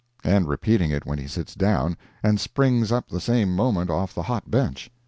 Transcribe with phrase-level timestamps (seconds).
[0.23, 4.23] "—and repeating it when he sits down, and springs up the same moment off the
[4.23, 4.89] hot bench.